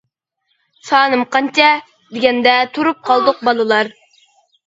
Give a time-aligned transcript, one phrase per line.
[0.87, 1.67] سانىم قانچە؟
[2.17, 3.93] دېگەندە، تۇرۇپ قالدۇق بالىلار.